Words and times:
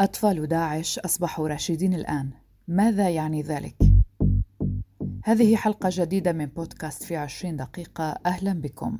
أطفال 0.00 0.46
داعش 0.46 0.98
أصبحوا 0.98 1.48
راشدين 1.48 1.94
الآن. 1.94 2.30
ماذا 2.68 3.10
يعني 3.10 3.42
ذلك؟ 3.42 3.76
هذه 5.24 5.56
حلقة 5.56 5.88
جديدة 5.92 6.32
من 6.32 6.46
بودكاست 6.46 7.02
في 7.02 7.16
عشرين 7.16 7.56
دقيقة. 7.56 8.04
أهلا 8.26 8.52
بكم. 8.52 8.98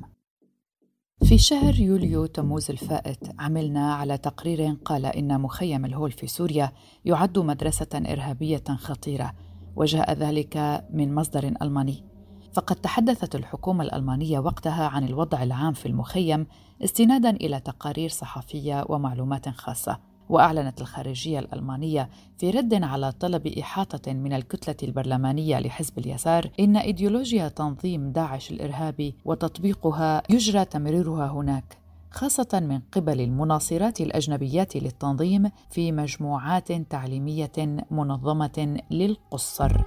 في 1.23 1.37
شهر 1.37 1.79
يوليو 1.79 2.25
تموز 2.25 2.71
الفائت 2.71 3.17
عملنا 3.39 3.93
على 3.93 4.17
تقرير 4.17 4.77
قال 4.85 5.05
إن 5.05 5.41
مخيم 5.41 5.85
الهول 5.85 6.11
في 6.11 6.27
سوريا 6.27 6.71
يعد 7.05 7.39
مدرسة 7.39 7.87
إرهابية 7.95 8.63
خطيرة 8.69 9.33
وجاء 9.75 10.13
ذلك 10.13 10.85
من 10.93 11.15
مصدر 11.15 11.53
ألماني. 11.61 12.03
فقد 12.53 12.75
تحدثت 12.75 13.35
الحكومة 13.35 13.83
الألمانية 13.83 14.39
وقتها 14.39 14.87
عن 14.87 15.03
الوضع 15.03 15.43
العام 15.43 15.73
في 15.73 15.85
المخيم 15.85 16.47
استنادا 16.83 17.29
إلى 17.29 17.59
تقارير 17.59 18.09
صحفية 18.09 18.85
ومعلومات 18.89 19.49
خاصة. 19.49 20.16
وأعلنت 20.29 20.81
الخارجية 20.81 21.39
الألمانية 21.39 22.09
في 22.37 22.49
رد 22.49 22.83
على 22.83 23.11
طلب 23.11 23.47
إحاطة 23.47 24.13
من 24.13 24.33
الكتلة 24.33 24.75
البرلمانية 24.83 25.59
لحزب 25.59 25.97
اليسار 25.97 26.49
إن 26.59 26.77
إيديولوجيا 26.77 27.47
تنظيم 27.47 28.11
داعش 28.11 28.51
الإرهابي 28.51 29.15
وتطبيقها 29.25 30.23
يجرى 30.29 30.65
تمريرها 30.65 31.27
هناك 31.27 31.77
خاصة 32.11 32.47
من 32.53 32.79
قبل 32.91 33.21
المناصرات 33.21 34.01
الأجنبيات 34.01 34.75
للتنظيم 34.75 35.51
في 35.69 35.91
مجموعات 35.91 36.71
تعليمية 36.71 37.85
منظمة 37.91 38.77
للقصر. 38.91 39.83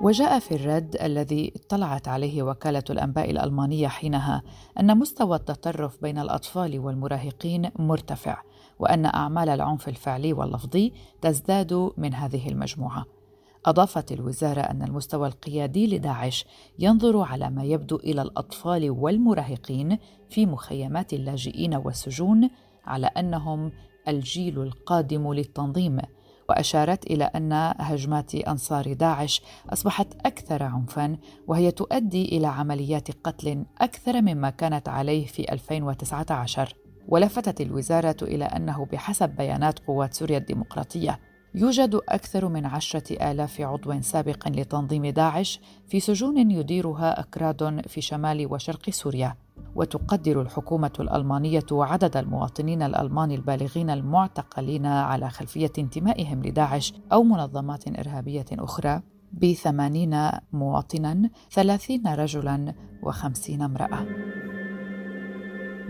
وجاء 0.00 0.38
في 0.38 0.54
الرد 0.54 0.96
الذي 1.02 1.52
اطلعت 1.56 2.08
عليه 2.08 2.42
وكالة 2.42 2.84
الأنباء 2.90 3.30
الألمانية 3.30 3.88
حينها 3.88 4.42
أن 4.80 4.98
مستوى 4.98 5.36
التطرف 5.36 6.02
بين 6.02 6.18
الأطفال 6.18 6.78
والمراهقين 6.78 7.70
مرتفع 7.78 8.42
وأن 8.78 9.06
أعمال 9.06 9.48
العنف 9.48 9.88
الفعلي 9.88 10.32
واللفظي 10.32 10.92
تزداد 11.20 11.92
من 11.96 12.14
هذه 12.14 12.48
المجموعة. 12.48 13.04
أضافت 13.66 14.12
الوزارة 14.12 14.60
أن 14.60 14.82
المستوى 14.82 15.28
القيادي 15.28 15.96
لداعش 15.96 16.46
ينظر 16.78 17.20
على 17.20 17.50
ما 17.50 17.64
يبدو 17.64 17.96
إلى 17.96 18.22
الأطفال 18.22 18.90
والمراهقين 18.90 19.98
في 20.30 20.46
مخيمات 20.46 21.12
اللاجئين 21.12 21.74
والسجون 21.74 22.50
على 22.84 23.06
أنهم 23.06 23.72
الجيل 24.08 24.62
القادم 24.62 25.32
للتنظيم 25.32 25.98
وأشارت 26.50 27.06
إلى 27.06 27.24
أن 27.24 27.72
هجمات 27.78 28.34
أنصار 28.34 28.92
داعش 28.92 29.42
أصبحت 29.72 30.06
أكثر 30.26 30.62
عنفا 30.62 31.16
وهي 31.46 31.70
تؤدي 31.70 32.24
إلى 32.24 32.46
عمليات 32.46 33.10
قتل 33.24 33.64
أكثر 33.80 34.22
مما 34.22 34.50
كانت 34.50 34.88
عليه 34.88 35.26
في 35.26 35.52
2019 35.52 36.74
ولفتت 37.08 37.60
الوزارة 37.60 38.16
إلى 38.22 38.44
أنه 38.44 38.86
بحسب 38.92 39.28
بيانات 39.28 39.78
قوات 39.78 40.14
سوريا 40.14 40.38
الديمقراطية 40.38 41.20
يوجد 41.54 42.00
أكثر 42.08 42.48
من 42.48 42.66
عشرة 42.66 43.30
آلاف 43.30 43.60
عضو 43.60 44.00
سابق 44.00 44.48
لتنظيم 44.48 45.06
داعش 45.06 45.60
في 45.88 46.00
سجون 46.00 46.50
يديرها 46.50 47.20
أكراد 47.20 47.82
في 47.88 48.00
شمال 48.00 48.52
وشرق 48.52 48.90
سوريا. 48.90 49.36
وتقدر 49.74 50.42
الحكومة 50.42 50.92
الألمانية 51.00 51.66
عدد 51.72 52.16
المواطنين 52.16 52.82
الألمان 52.82 53.30
البالغين 53.30 53.90
المعتقلين 53.90 54.86
على 54.86 55.30
خلفية 55.30 55.72
انتمائهم 55.78 56.42
لداعش 56.42 56.94
أو 57.12 57.22
منظمات 57.22 57.98
إرهابية 57.98 58.46
أخرى 58.52 59.02
بثمانين 59.32 60.30
مواطنا 60.52 61.30
ثلاثين 61.50 62.06
رجلا 62.06 62.74
وخمسين 63.02 63.62
امرأة. 63.62 64.06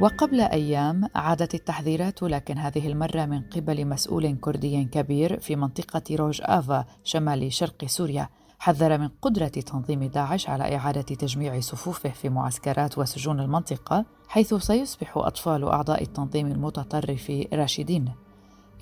وقبل 0.01 0.41
أيام 0.41 1.09
عادت 1.15 1.55
التحذيرات 1.55 2.23
لكن 2.23 2.59
هذه 2.59 2.89
المرة 2.89 3.25
من 3.27 3.43
قبل 3.43 3.87
مسؤول 3.87 4.37
كردي 4.41 4.84
كبير 4.84 5.41
في 5.41 5.56
منطقة 5.56 6.03
روج 6.11 6.41
آفا 6.45 6.84
شمال 7.05 7.53
شرق 7.53 7.84
سوريا. 7.84 8.28
حذر 8.59 8.98
من 8.98 9.09
قدرة 9.09 9.48
تنظيم 9.48 10.05
داعش 10.05 10.48
على 10.48 10.77
إعادة 10.77 11.03
تجميع 11.03 11.61
صفوفه 11.61 12.11
في 12.11 12.28
معسكرات 12.28 12.99
وسجون 12.99 13.41
المنطقة 13.41 14.05
حيث 14.28 14.55
سيصبح 14.55 15.16
أطفال 15.16 15.65
أعضاء 15.65 16.03
التنظيم 16.03 16.47
المتطرف 16.47 17.32
راشدين. 17.53 18.12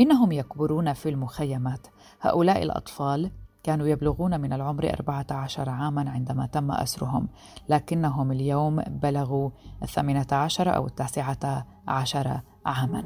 إنهم 0.01 0.33
يكبرون 0.33 0.93
في 0.93 1.09
المخيمات. 1.09 1.87
هؤلاء 2.21 2.63
الأطفال 2.63 3.31
كانوا 3.63 3.87
يبلغون 3.87 4.41
من 4.41 4.53
العمر 4.53 4.91
14 4.95 5.69
عاما 5.71 6.11
عندما 6.11 6.47
تم 6.47 6.71
أسرهم 6.71 7.29
لكنهم 7.69 8.33
اليوم 8.33 8.77
بلغوا 8.77 9.51
الثامنة 9.83 10.27
عشر 10.33 10.77
أو 10.77 10.87
التاسعة 10.87 11.67
عشر 11.89 12.41
عاما 12.67 13.05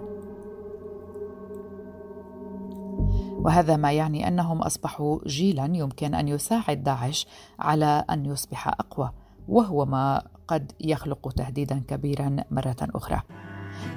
وهذا 3.42 3.76
ما 3.76 3.92
يعني 3.92 4.28
أنهم 4.28 4.62
أصبحوا 4.62 5.18
جيلا 5.26 5.64
يمكن 5.64 6.14
أن 6.14 6.28
يساعد 6.28 6.82
داعش 6.82 7.26
على 7.58 8.04
أن 8.10 8.26
يصبح 8.26 8.68
أقوى 8.68 9.12
وهو 9.48 9.84
ما 9.84 10.22
قد 10.48 10.72
يخلق 10.80 11.32
تهديدا 11.32 11.82
كبيرا 11.88 12.36
مرة 12.50 12.76
أخرى. 12.80 13.20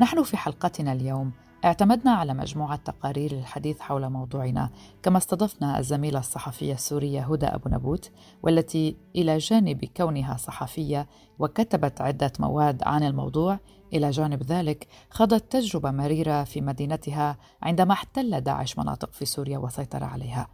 نحن 0.01 0.23
في 0.23 0.37
حلقتنا 0.37 0.91
اليوم 0.93 1.31
اعتمدنا 1.65 2.11
على 2.11 2.33
مجموعة 2.33 2.75
تقارير 2.75 3.33
للحديث 3.33 3.79
حول 3.79 4.09
موضوعنا 4.09 4.69
كما 5.03 5.17
استضفنا 5.17 5.79
الزميلة 5.79 6.19
الصحفية 6.19 6.73
السورية 6.73 7.21
هدى 7.21 7.45
أبو 7.45 7.69
نبوت 7.69 8.11
والتي 8.43 8.95
إلى 9.15 9.37
جانب 9.37 9.85
كونها 9.97 10.37
صحفية 10.37 11.07
وكتبت 11.39 12.01
عدة 12.01 12.31
مواد 12.39 12.83
عن 12.83 13.03
الموضوع 13.03 13.59
إلى 13.93 14.09
جانب 14.09 14.43
ذلك 14.43 14.87
خاضت 15.09 15.51
تجربة 15.51 15.91
مريرة 15.91 16.43
في 16.43 16.61
مدينتها 16.61 17.37
عندما 17.61 17.93
احتل 17.93 18.41
داعش 18.41 18.77
مناطق 18.77 19.13
في 19.13 19.25
سوريا 19.25 19.57
وسيطر 19.57 20.03
عليها 20.03 20.47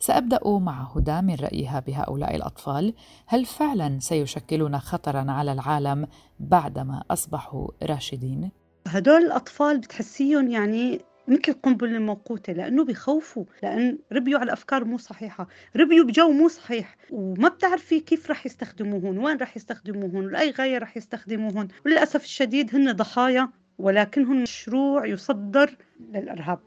سأبدأ 0.00 0.40
مع 0.44 0.92
هدى 0.96 1.20
من 1.20 1.34
رأيها 1.34 1.80
بهؤلاء 1.80 2.36
الأطفال 2.36 2.94
هل 3.26 3.44
فعلا 3.44 3.98
سيشكلون 4.00 4.78
خطرا 4.78 5.30
على 5.30 5.52
العالم 5.52 6.06
بعدما 6.40 7.02
أصبحوا 7.10 7.68
راشدين؟ 7.82 8.50
هدول 8.86 9.22
الأطفال 9.22 9.78
بتحسيهم 9.78 10.50
يعني 10.50 11.00
مثل 11.28 11.42
القنبلة 11.48 11.96
الموقوتة 11.96 12.52
لأنه 12.52 12.84
بخوفوا 12.84 13.44
لأن 13.62 13.98
ربيوا 14.12 14.40
على 14.40 14.52
أفكار 14.52 14.84
مو 14.84 14.98
صحيحة 14.98 15.48
ربيوا 15.76 16.04
بجو 16.04 16.32
مو 16.32 16.48
صحيح 16.48 16.96
وما 17.10 17.48
بتعرفي 17.48 18.00
كيف 18.00 18.30
رح 18.30 18.46
يستخدموهن 18.46 19.18
وين 19.18 19.36
رح 19.36 19.56
يستخدموهن 19.56 20.28
لأي 20.28 20.50
غاية 20.50 20.78
رح 20.78 20.96
يستخدموهن 20.96 21.68
وللأسف 21.86 22.24
الشديد 22.24 22.74
هن 22.74 22.92
ضحايا 22.92 23.48
ولكنهم 23.78 24.42
مشروع 24.42 25.06
يصدر 25.06 25.76
للإرهاب. 26.14 26.58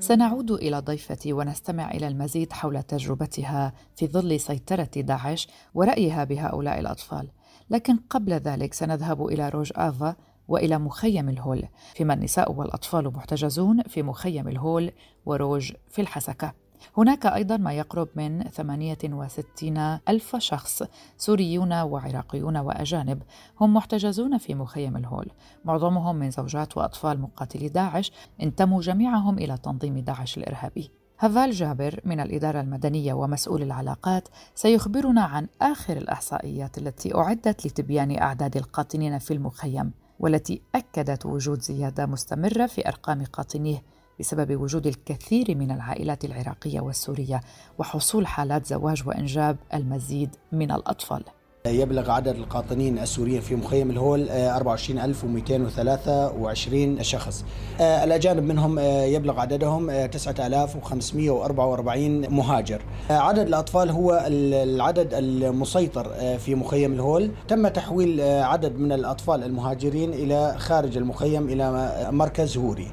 سنعود 0.00 0.50
إلى 0.50 0.78
ضيفتي 0.78 1.32
ونستمع 1.32 1.90
إلى 1.90 2.08
المزيد 2.08 2.52
حول 2.52 2.82
تجربتها 2.82 3.72
في 3.96 4.06
ظل 4.06 4.40
سيطرة 4.40 4.90
داعش 4.96 5.48
ورأيها 5.74 6.24
بهؤلاء 6.24 6.80
الأطفال. 6.80 7.28
لكن 7.70 7.96
قبل 7.96 8.32
ذلك 8.32 8.74
سنذهب 8.74 9.26
إلى 9.26 9.48
روج 9.48 9.72
آفا 9.76 10.16
وإلى 10.48 10.78
مخيم 10.78 11.28
الهول. 11.28 11.68
فيما 11.94 12.14
النساء 12.14 12.52
والأطفال 12.52 13.12
محتجزون 13.12 13.82
في 13.82 14.02
مخيم 14.02 14.48
الهول 14.48 14.92
وروج 15.26 15.72
في 15.90 16.00
الحسكة. 16.00 16.52
هناك 16.96 17.26
أيضا 17.26 17.56
ما 17.56 17.72
يقرب 17.72 18.08
من 18.14 18.42
68 18.42 19.78
ألف 20.08 20.36
شخص 20.36 20.82
سوريون 21.16 21.72
وعراقيون 21.72 22.56
وأجانب 22.56 23.22
هم 23.60 23.74
محتجزون 23.74 24.38
في 24.38 24.54
مخيم 24.54 24.96
الهول. 24.96 25.30
معظمهم 25.64 26.16
من 26.16 26.30
زوجات 26.30 26.76
وأطفال 26.76 27.20
مقاتلي 27.20 27.68
داعش 27.68 28.12
انتموا 28.42 28.80
جميعهم 28.80 29.38
إلى 29.38 29.56
تنظيم 29.58 29.98
داعش 29.98 30.38
الإرهابي. 30.38 30.90
هفال 31.18 31.50
جابر 31.50 32.00
من 32.04 32.20
الإدارة 32.20 32.60
المدنية 32.60 33.12
ومسؤول 33.12 33.62
العلاقات 33.62 34.28
سيخبرنا 34.54 35.22
عن 35.22 35.48
آخر 35.62 35.96
الإحصائيات 35.96 36.78
التي 36.78 37.14
أعدت 37.14 37.66
لتبيان 37.66 38.18
أعداد 38.18 38.56
القاطنين 38.56 39.18
في 39.18 39.34
المخيم. 39.34 39.92
والتي 40.20 40.60
أكدت 40.74 41.26
وجود 41.26 41.62
زيادة 41.62 42.06
مستمرة 42.06 42.66
في 42.66 42.88
أرقام 42.88 43.24
قاطنيه 43.24 43.82
بسبب 44.20 44.60
وجود 44.60 44.86
الكثير 44.86 45.54
من 45.54 45.70
العائلات 45.70 46.24
العراقية 46.24 46.80
والسورية 46.80 47.40
وحصول 47.78 48.26
حالات 48.26 48.66
زواج 48.66 49.02
وإنجاب 49.08 49.56
المزيد 49.74 50.30
من 50.52 50.70
الأطفال. 50.70 51.24
يبلغ 51.70 52.10
عدد 52.10 52.36
القاطنين 52.36 52.98
السوريين 52.98 53.40
في 53.40 53.56
مخيم 53.56 53.90
الهول 53.90 54.30
24223 54.30 56.98
آه، 56.98 57.02
شخص. 57.02 57.44
آه، 57.80 58.04
الأجانب 58.04 58.42
منهم 58.42 58.78
آه، 58.78 59.04
يبلغ 59.04 59.40
عددهم 59.40 60.06
9544 60.06 62.30
مهاجر. 62.30 62.82
عدد 63.10 63.46
الأطفال 63.46 63.90
هو 63.90 64.24
العدد 64.26 65.14
المسيطر 65.14 66.12
في 66.38 66.54
مخيم 66.54 66.92
الهول. 66.92 67.30
تم 67.48 67.68
تحويل 67.68 68.20
عدد 68.20 68.78
من 68.78 68.92
الأطفال 68.92 69.44
المهاجرين 69.44 70.12
إلى 70.12 70.54
خارج 70.58 70.96
المخيم 70.96 71.48
إلى 71.48 71.90
مركز 72.10 72.58
هوري 72.58 72.88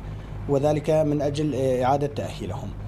وذلك 0.50 0.90
من 0.90 1.22
أجل 1.22 1.56
إعادة 1.56 2.08
تأهيلهم. 2.08 2.83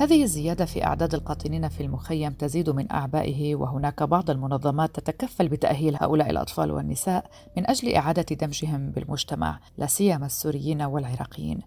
هذه 0.00 0.22
الزيادة 0.22 0.64
في 0.64 0.84
أعداد 0.84 1.14
القاطنين 1.14 1.68
في 1.68 1.82
المخيم 1.82 2.32
تزيد 2.32 2.70
من 2.70 2.92
أعبائه 2.92 3.54
وهناك 3.54 4.02
بعض 4.02 4.30
المنظمات 4.30 5.00
تتكفل 5.00 5.48
بتأهيل 5.48 5.96
هؤلاء 6.00 6.30
الأطفال 6.30 6.70
والنساء 6.70 7.30
من 7.56 7.70
أجل 7.70 7.94
إعادة 7.94 8.36
دمجهم 8.36 8.90
بالمجتمع 8.90 9.60
لا 9.78 9.86
سيما 9.86 10.26
السوريين 10.26 10.82
والعراقيين. 10.82 11.60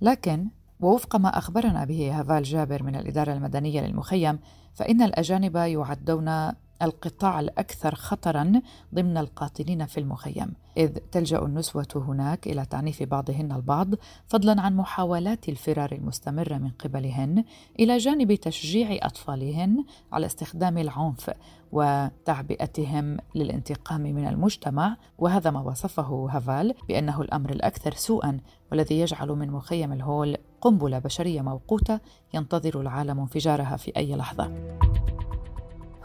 لكن 0.00 0.48
ووفق 0.80 1.16
ما 1.16 1.38
أخبرنا 1.38 1.84
به 1.84 2.20
هافال 2.20 2.42
جابر 2.42 2.82
من 2.82 2.96
الإدارة 2.96 3.32
المدنية 3.32 3.80
للمخيم 3.80 4.38
فإن 4.74 5.02
الأجانب 5.02 5.56
يعدون 5.56 6.52
القطاع 6.82 7.40
الأكثر 7.40 7.94
خطرا 7.94 8.52
ضمن 8.94 9.16
القاتلين 9.16 9.86
في 9.86 10.00
المخيم 10.00 10.54
إذ 10.76 10.98
تلجأ 11.12 11.38
النسوة 11.38 11.88
هناك 11.94 12.46
إلى 12.46 12.64
تعنيف 12.64 13.02
بعضهن 13.02 13.52
البعض 13.52 13.88
فضلا 14.26 14.60
عن 14.60 14.76
محاولات 14.76 15.48
الفرار 15.48 15.92
المستمرة 15.92 16.54
من 16.54 16.70
قبلهن 16.70 17.44
إلى 17.80 17.98
جانب 17.98 18.34
تشجيع 18.34 18.98
أطفالهن 19.02 19.84
على 20.12 20.26
استخدام 20.26 20.78
العنف 20.78 21.30
وتعبئتهم 21.72 23.16
للانتقام 23.34 24.00
من 24.00 24.28
المجتمع. 24.28 24.96
وهذا 25.18 25.50
ما 25.50 25.60
وصفه 25.60 26.28
هافال 26.30 26.74
بأنه 26.88 27.22
الأمر 27.22 27.50
الأكثر 27.50 27.94
سوءا 27.94 28.40
والذي 28.70 29.00
يجعل 29.00 29.28
من 29.28 29.50
مخيم 29.50 29.92
الهول 29.92 30.36
قنبلة 30.60 30.98
بشرية 30.98 31.42
موقوتة 31.42 32.00
ينتظر 32.34 32.80
العالم 32.80 33.20
انفجارها 33.20 33.76
في 33.76 33.96
أي 33.96 34.16
لحظة. 34.16 34.50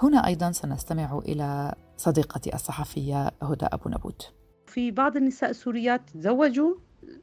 هنا 0.03 0.27
أيضا 0.27 0.51
سنستمع 0.51 1.19
إلى 1.25 1.75
صديقتي 1.97 2.53
الصحفية 2.55 3.31
هدى 3.41 3.65
أبو 3.65 3.89
نبوت. 3.89 4.33
في 4.67 4.91
بعض 4.91 5.17
النساء 5.17 5.49
السوريات 5.49 6.09
تزوجوا 6.09 6.75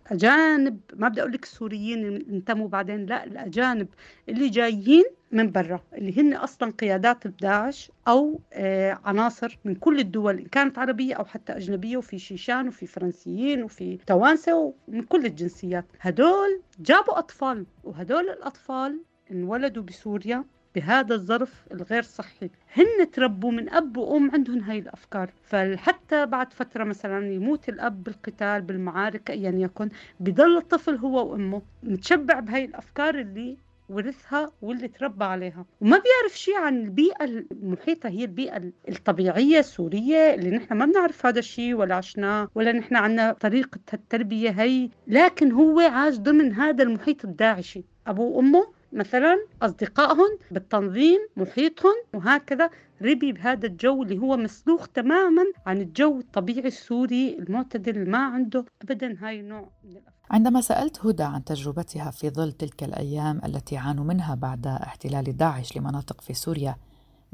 أجانب 0.06 0.80
ما 0.96 1.08
بدي 1.08 1.20
أقول 1.20 1.32
لك 1.32 1.44
السوريين 1.44 2.06
انتموا 2.16 2.68
بعدين 2.68 3.06
لا 3.06 3.24
الأجانب 3.24 3.88
اللي 4.28 4.48
جايين 4.48 5.04
من 5.32 5.52
برا 5.52 5.80
اللي 5.94 6.20
هن 6.20 6.34
أصلا 6.34 6.72
قيادات 6.72 7.26
داعش 7.26 7.90
أو 8.08 8.40
آه 8.52 8.98
عناصر 9.04 9.58
من 9.64 9.74
كل 9.74 9.98
الدول 9.98 10.38
إن 10.38 10.46
كانت 10.46 10.78
عربية 10.78 11.14
أو 11.14 11.24
حتى 11.24 11.52
أجنبية 11.56 11.96
وفي 11.96 12.18
شيشان 12.18 12.68
وفي 12.68 12.86
فرنسيين 12.86 13.62
وفي 13.62 13.98
توانسة 14.06 14.74
ومن 14.88 15.02
كل 15.02 15.26
الجنسيات. 15.26 15.84
هدول 16.00 16.62
جابوا 16.80 17.18
أطفال 17.18 17.66
وهدول 17.84 18.28
الأطفال 18.30 19.00
انولدوا 19.30 19.82
بسوريا 19.82 20.44
بهذا 20.74 21.14
الظرف 21.14 21.64
الغير 21.72 22.02
صحي. 22.02 22.50
هن 22.74 23.10
تربوا 23.10 23.52
من 23.52 23.70
أب 23.70 23.96
وأم 23.96 24.30
عندهم 24.30 24.60
هاي 24.60 24.78
الأفكار. 24.78 25.30
فحتى 25.42 26.26
بعد 26.26 26.52
فترة 26.52 26.84
مثلا 26.84 27.32
يموت 27.32 27.68
الأب 27.68 28.04
بالقتال 28.04 28.62
بالمعارك 28.62 29.30
أيا 29.30 29.50
يكن 29.50 29.88
بضل 30.20 30.56
الطفل 30.56 30.94
هو 30.94 31.30
وأمه. 31.30 31.62
متشبع 31.82 32.40
بهاي 32.40 32.64
الأفكار 32.64 33.18
اللي 33.18 33.56
ورثها 33.88 34.50
واللي 34.62 34.88
تربى 34.88 35.24
عليها. 35.24 35.64
وما 35.80 35.98
بيعرف 35.98 36.38
شيء 36.38 36.56
عن 36.56 36.76
البيئة 36.76 37.24
المحيطة. 37.24 38.08
هي 38.08 38.24
البيئة 38.24 38.62
الطبيعية 38.88 39.58
السورية 39.58 40.34
اللي 40.34 40.50
نحن 40.50 40.74
ما 40.74 40.86
بنعرف 40.86 41.26
هذا 41.26 41.38
الشيء 41.38 41.74
ولا 41.74 41.94
عشناه 41.94 42.48
ولا 42.54 42.72
نحن 42.72 42.96
عنا 42.96 43.32
طريقة 43.32 43.80
التربية 43.94 44.50
هي 44.50 44.88
لكن 45.06 45.52
هو 45.52 45.80
عاش 45.80 46.16
ضمن 46.16 46.52
هذا 46.52 46.82
المحيط 46.82 47.24
الداعشي. 47.24 47.84
أبوه 48.06 48.26
وأمه 48.26 48.77
مثلا 48.92 49.46
أصدقائهم 49.62 50.38
بالتنظيم 50.50 51.18
محيطهم 51.36 51.94
وهكذا. 52.14 52.70
ربي 53.02 53.32
بهذا 53.32 53.66
الجو 53.66 54.02
اللي 54.02 54.18
هو 54.18 54.36
مسلوخ 54.36 54.88
تماما 54.88 55.42
عن 55.66 55.80
الجو 55.80 56.18
الطبيعي 56.18 56.68
السوري 56.68 57.38
المعتدل 57.38 58.10
ما 58.10 58.18
عنده 58.18 58.64
أبدا 58.82 59.16
هاي 59.20 59.40
النوع 59.40 59.70
من 59.84 59.90
الأفكار. 59.90 60.12
عندما 60.30 60.60
سألت 60.60 61.06
هدى 61.06 61.22
عن 61.22 61.44
تجربتها 61.44 62.10
في 62.10 62.30
ظل 62.30 62.52
تلك 62.52 62.84
الأيام 62.84 63.40
التي 63.44 63.76
عانوا 63.76 64.04
منها 64.04 64.34
بعد 64.34 64.66
احتلال 64.66 65.36
داعش 65.36 65.76
لمناطق 65.76 66.20
في 66.20 66.34
سوريا 66.34 66.76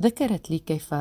ذكرت 0.00 0.50
لي 0.50 0.58
كيف 0.58 0.94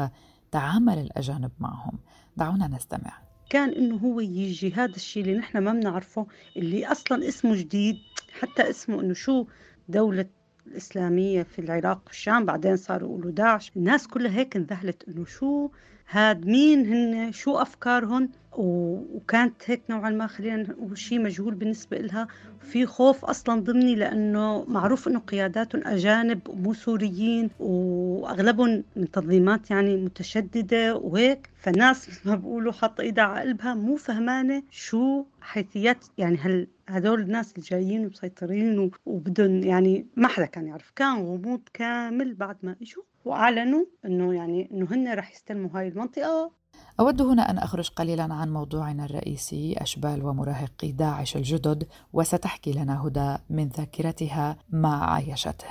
تعامل 0.51 0.99
الأجانب 0.99 1.51
معهم. 1.59 1.99
دعونا 2.38 2.67
نستمع. 2.67 3.21
كان 3.49 3.69
إنه 3.69 3.95
هو 3.95 4.19
يجي. 4.19 4.73
هذا 4.73 4.95
الشيء 4.95 5.23
اللي 5.23 5.38
نحن 5.38 5.57
ما 5.57 5.71
بنعرفه 5.73 6.27
اللي 6.57 6.85
أصلا 6.85 7.27
اسمه 7.27 7.56
جديد 7.56 7.95
حتى 8.39 8.69
اسمه 8.69 9.01
إنه 9.01 9.13
شو 9.13 9.45
دولة 9.89 10.25
الإسلامية 10.68 11.44
في 11.44 11.60
العراق 11.60 12.01
والشام 12.07 12.45
بعدين 12.45 12.77
صاروا 12.77 13.10
يقولوا 13.10 13.31
داعش. 13.31 13.71
الناس 13.77 14.07
كلها 14.07 14.31
هيك 14.39 14.56
انذهلت 14.56 15.04
إنه 15.07 15.25
شو 15.25 15.69
هاد 16.09 16.45
مين 16.45 16.85
هن 16.85 17.31
شو 17.31 17.57
أفكارهم 17.57 18.29
وكانت 18.57 19.53
هيك 19.65 19.81
نوعا 19.89 20.09
ما 20.09 20.27
خلينا 20.27 20.55
نقول 20.57 20.97
شيء 20.97 21.21
مجهول 21.21 21.53
بالنسبة 21.53 21.97
لها 21.97 22.27
في 22.61 22.85
خوف 22.85 23.25
أصلا 23.25 23.61
ضمني 23.61 23.95
لأنه 23.95 24.65
معروف 24.67 25.07
أنه 25.07 25.19
قياداتهم 25.19 25.81
أجانب 25.85 26.47
ومو 26.50 26.73
سوريين 26.73 27.50
وأغلبهم 27.59 28.83
من 28.95 29.11
تنظيمات 29.11 29.71
يعني 29.71 29.97
متشددة 29.97 30.95
وهيك. 30.95 31.50
فالناس 31.57 32.09
مثل 32.09 32.29
ما 32.29 32.35
بقولوا 32.35 32.71
حاطة 32.71 33.01
إيدها 33.01 33.23
على 33.23 33.41
قلبها 33.41 33.73
مو 33.73 33.95
فهمانة 33.95 34.63
شو 34.71 35.25
حيثيات 35.41 36.06
يعني 36.17 36.38
هل 36.38 36.67
هدول 36.89 37.21
الناس 37.21 37.51
اللي 37.51 37.65
جايين 37.69 38.06
ومسيطرين 38.06 38.91
وبدهم 39.06 39.63
يعني 39.63 40.06
ما 40.15 40.27
حدا 40.27 40.45
كان 40.45 40.67
يعرف 40.67 40.91
كان 40.95 41.15
غموض 41.15 41.61
كامل 41.73 42.33
بعد 42.33 42.57
ما 42.63 42.75
إجوا. 42.81 43.03
وأعلنوا 43.25 43.85
إنه 44.05 44.33
يعني 44.33 44.69
إنه 44.71 44.87
هن 44.91 45.13
رح 45.13 45.31
يستلموا 45.31 45.69
هاي 45.73 45.87
المنطقة. 45.87 46.51
أود 46.99 47.21
هنا 47.21 47.49
أن 47.49 47.57
أخرج 47.57 47.89
قليلا 47.89 48.33
عن 48.33 48.53
موضوعنا 48.53 49.05
الرئيسي 49.05 49.75
أشبال 49.77 50.25
ومراهقي 50.25 50.91
داعش 50.91 51.35
الجدد 51.35 51.87
وستحكي 52.13 52.71
لنا 52.71 53.07
هدى 53.07 53.37
من 53.49 53.67
ذاكرتها 53.67 54.57
ما 54.69 54.95
عايشته. 54.95 55.67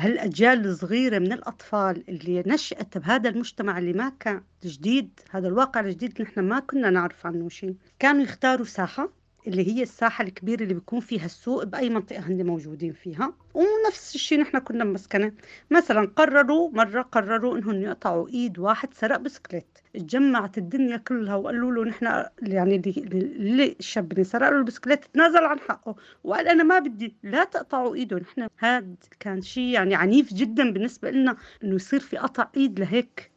هالأجيال 0.00 0.66
الصغيرة 0.66 1.18
من 1.18 1.32
الأطفال 1.32 2.04
اللي 2.08 2.42
نشأت 2.46 2.98
بهذا 2.98 3.28
المجتمع 3.28 3.78
اللي 3.78 3.92
ما 3.92 4.12
كان 4.20 4.42
جديد 4.64 5.20
هذا 5.30 5.48
الواقع 5.48 5.80
الجديد 5.80 6.10
اللي 6.10 6.24
نحن 6.24 6.40
ما 6.40 6.60
كنا 6.60 6.90
نعرف 6.90 7.26
عنه 7.26 7.48
شيء 7.48 7.76
كانوا 7.98 8.22
يختاروا 8.22 8.66
ساحة؟ 8.66 9.23
اللي 9.46 9.68
هي 9.68 9.82
الساحة 9.82 10.24
الكبيرة 10.24 10.62
اللي 10.62 10.74
بيكون 10.74 11.00
فيها 11.00 11.24
السوق 11.24 11.64
بأي 11.64 11.90
منطقة 11.90 12.20
هن 12.20 12.46
موجودين 12.46 12.92
فيها. 12.92 13.34
ونفس 13.54 14.14
الشيء 14.14 14.40
نحن 14.40 14.58
كنا 14.58 14.84
مسكنة. 14.84 15.32
مثلا 15.70 16.12
قرروا 16.16 16.70
مرة 16.70 17.02
قرروا 17.02 17.58
إنهم 17.58 17.82
يقطعوا 17.82 18.28
إيد 18.28 18.58
واحد 18.58 18.94
سرق 18.94 19.16
بسكليت. 19.16 19.78
اتجمعت 19.96 20.58
الدنيا 20.58 20.96
كلها 20.96 21.34
وقالوا 21.36 21.72
له 21.72 21.84
نحن 21.84 22.24
يعني 22.42 22.82
اللي 22.86 23.76
الشاب 23.80 24.12
اللي 24.12 24.24
سرق 24.24 24.48
له 24.48 24.58
البسكليت 24.58 25.04
تنازل 25.04 25.44
عن 25.44 25.60
حقه. 25.60 25.96
وقال 26.24 26.48
أنا 26.48 26.62
ما 26.62 26.78
بدي 26.78 27.16
لا 27.22 27.44
تقطعوا 27.44 27.94
إيده. 27.94 28.18
نحن 28.18 28.48
هذا 28.58 28.86
كان 29.20 29.42
شيء 29.42 29.64
يعني 29.64 29.94
عنيف 29.94 30.34
جدا 30.34 30.72
بالنسبة 30.72 31.10
لنا 31.10 31.36
إنه 31.64 31.74
يصير 31.74 32.00
في 32.00 32.16
قطع 32.16 32.48
إيد 32.56 32.80
لهيك. 32.80 33.33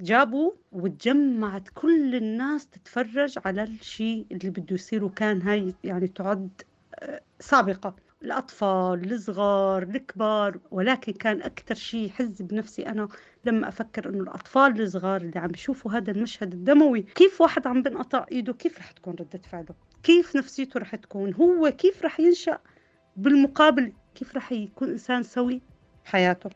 جابوا 0.00 0.52
وتجمعت 0.72 1.68
كل 1.74 2.14
الناس 2.14 2.66
تتفرج 2.66 3.34
على 3.44 3.62
الشيء 3.62 4.26
اللي 4.32 4.50
بده 4.50 4.74
يصير 4.74 5.04
وكان 5.04 5.42
هاي 5.42 5.74
يعني 5.84 6.08
تعد 6.08 6.62
آه، 6.94 7.20
سابقة. 7.40 7.96
الأطفال 8.22 9.12
الصغار 9.12 9.82
الكبار. 9.82 10.60
ولكن 10.70 11.12
كان 11.12 11.42
أكثر 11.42 11.74
شيء 11.74 12.06
يحز 12.06 12.42
بنفسي 12.42 12.86
أنا 12.88 13.08
لما 13.44 13.68
أفكر 13.68 14.08
إنه 14.08 14.22
الأطفال 14.22 14.82
الصغار 14.82 15.20
اللي 15.20 15.38
عم 15.40 15.48
بيشوفوا 15.48 15.92
هذا 15.92 16.10
المشهد 16.10 16.52
الدموي 16.52 17.02
كيف 17.02 17.40
واحد 17.40 17.66
عم 17.66 17.82
بنقطع 17.82 18.26
إيده؟ 18.32 18.52
كيف 18.52 18.78
رح 18.78 18.90
تكون 18.90 19.14
ردة 19.20 19.40
فعله؟ 19.50 19.74
كيف 20.02 20.36
نفسيته 20.36 20.80
رح 20.80 20.96
تكون؟ 20.96 21.34
هو 21.34 21.70
كيف 21.70 22.04
رح 22.04 22.20
ينشأ 22.20 22.58
بالمقابل؟ 23.16 23.92
كيف 24.14 24.36
رح 24.36 24.52
يكون 24.52 24.88
إنسان 24.88 25.22
سوي 25.22 25.62
حياته؟ 26.04 26.50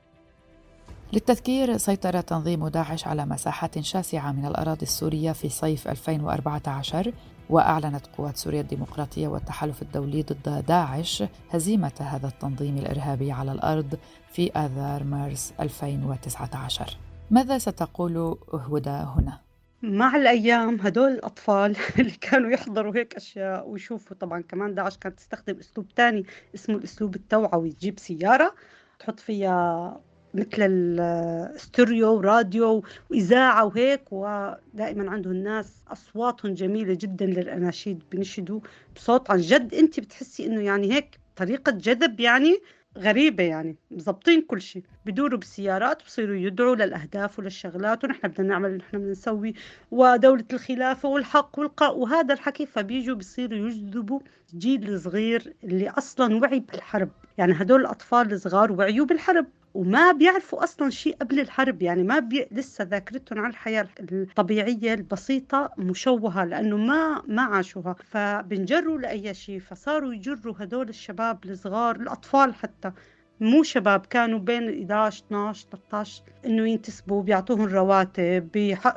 للتذكير 1.13 1.77
سيطر 1.77 2.21
تنظيم 2.21 2.69
داعش 2.69 3.07
على 3.07 3.27
مساحات 3.27 3.81
شاسعة 3.81 4.33
من 4.33 4.47
الأراضي 4.47 4.83
السورية 4.83 5.33
في 5.33 5.49
صيف 5.49 5.89
2014 5.89 7.13
وأعلنت 7.51 8.07
قوات 8.07 8.37
سوريا 8.37 8.61
الديمقراطية 8.61 9.29
والتحالف 9.29 9.83
الدولي 9.83 10.23
ضد 10.23 10.65
داعش 10.67 11.23
هزيمة 11.51 11.93
هذا 11.99 12.29
التنظيم 12.29 12.79
الإرهابي 12.79 13.33
على 13.33 13.53
الأرض 13.53 13.99
في 14.33 14.53
آذار 14.53 15.05
مارس 15.05 15.53
2019 15.61 16.97
ماذا 17.31 17.59
ستقول 17.59 18.37
هدى 18.53 18.91
هنا؟ 18.91 19.41
مع 19.83 20.17
الأيام 20.17 20.81
هدول 20.81 21.13
الأطفال 21.13 21.77
اللي 21.99 22.17
كانوا 22.21 22.51
يحضروا 22.51 22.97
هيك 22.97 23.15
أشياء 23.15 23.69
ويشوفوا 23.69 24.17
طبعا 24.17 24.41
كمان 24.41 24.75
داعش 24.75 24.97
كانت 24.97 25.19
تستخدم 25.19 25.59
أسلوب 25.59 25.89
تاني 25.89 26.27
اسمه 26.55 26.77
الأسلوب 26.77 27.17
التوعوي 27.17 27.73
تجيب 27.73 27.99
سيارة 27.99 28.55
تحط 28.99 29.21
فيها 29.21 30.01
مثل 30.35 30.49
الاستوريو 30.63 32.15
وراديو 32.15 32.83
وإذاعة 33.11 33.65
وهيك 33.65 34.13
ودائما 34.13 35.11
عندهم 35.11 35.33
الناس 35.33 35.83
أصواتهم 35.89 36.55
جميلة 36.55 36.95
جدا 37.01 37.27
للأناشيد 37.27 38.03
بنشدوا 38.13 38.61
بصوت 38.97 39.31
عن 39.31 39.41
جد. 39.41 39.75
أنت 39.75 40.01
بتحسي 40.01 40.47
إنه 40.47 40.61
يعني 40.61 40.93
هيك 40.93 41.19
طريقة 41.37 41.73
جذب 41.73 42.21
يعني 42.21 42.59
غريبة 42.99 43.45
يعني 43.45 43.77
مزبطين 43.91 44.43
كل 44.43 44.61
شيء 44.61 44.83
بدوروا 45.07 45.39
بالسيارات 45.39 46.03
بصيروا 46.05 46.37
يدعوا 46.37 46.77
للأهداف 46.77 47.39
وللشغلات 47.39 48.05
ونحن 48.05 48.29
بدنا 48.29 48.49
نعمل 48.49 48.77
نحن 48.77 48.99
بدنا 48.99 49.11
نسوي 49.11 49.55
ودولة 49.91 50.45
الخلافة 50.53 51.09
والحق 51.09 51.59
والقاء. 51.59 51.99
وهذا 51.99 52.35
الحكي 52.35 52.67
فبيجوا 52.67 53.17
بصيروا 53.17 53.59
يجذبوا 53.69 54.21
جيل 54.57 55.01
صغير 55.01 55.55
اللي 55.65 55.89
أصلا 55.91 56.37
وعي 56.37 56.61
بالحرب. 56.61 57.11
يعني 57.39 57.53
هدول 57.53 57.81
الأطفال 57.81 58.33
الصغار 58.33 58.73
وعيوا 58.73 59.07
بالحرب. 59.07 59.47
وما 59.75 60.13
بيعرفوا 60.13 60.65
أصلا 60.65 60.91
شيء 60.91 61.17
قبل 61.17 61.41
الحرب 61.41 61.83
يعني 61.83 62.03
ما 62.03 62.19
بي... 62.19 62.47
لسه 62.51 62.85
ذاكرتهم 62.85 63.39
عن 63.39 63.51
الحياة 63.51 63.89
الطبيعية 64.01 64.95
البسيطة 64.95 65.71
مشوهة 65.79 66.45
لأنه 66.45 66.77
ما 66.77 67.23
ما 67.29 67.43
عاشوها 67.43 67.93
فبنجروا 67.93 68.99
لأي 68.99 69.35
شيء 69.35 69.61
فصاروا 69.61 70.15
يجروا 70.15 70.55
هدول 70.59 70.89
الشباب 70.89 71.45
الصغار 71.45 71.97
الأطفال 71.97 72.55
حتى 72.55 72.93
مو 73.41 73.63
شباب 73.63 74.07
كانوا 74.07 74.39
بين 74.39 74.69
11 74.69 75.25
12 75.27 75.67
13 75.71 76.23
إنه 76.47 76.69
ينتسبوا 76.69 77.23
بيعطوهم 77.23 77.65
رواتب 77.65 78.49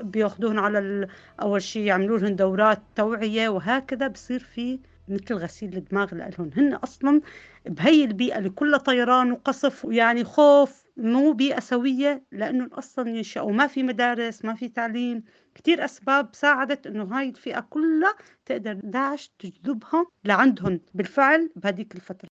بيأخذوهم 0.02 0.60
على. 0.60 1.08
أول 1.42 1.62
شيء 1.62 1.84
يعملوا 1.84 2.18
لهم 2.18 2.36
دورات 2.36 2.82
توعية 2.96 3.50
وهكذا 3.50 4.08
بصير 4.08 4.40
في 4.40 4.80
مثل 5.08 5.36
غسيل 5.36 5.78
الدماغ 5.78 6.16
لهم 6.16 6.50
هن 6.58 6.74
أصلا 6.74 7.22
بهي 7.66 8.04
البيئة 8.04 8.38
اللي 8.38 8.50
كلها 8.50 8.80
طيران 8.80 9.32
وقصف 9.32 9.86
ويعني 9.86 10.24
خوف 10.24 10.86
مو 10.98 11.34
بيئة 11.34 11.60
سوية 11.60 12.24
لأنه 12.32 12.70
أصلا 12.74 13.10
ينشأوا. 13.10 13.52
ما 13.52 13.68
في 13.68 13.84
مدارس 13.84 14.46
ما 14.46 14.56
في 14.56 14.70
تعليم. 14.70 15.24
كتير 15.56 15.86
أسباب 15.86 16.30
ساعدت 16.34 16.88
أنه 16.88 17.04
هاي 17.04 17.30
الفئة 17.30 17.60
كلها 17.60 18.16
تقدر 18.46 18.80
داعش 18.84 19.34
تجذبها 19.40 20.06
لعندهم. 20.26 20.80
بالفعل 20.94 21.52
بهذيك 21.56 21.96
الفترة. 21.96 22.30